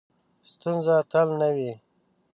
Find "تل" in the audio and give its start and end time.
1.11-1.27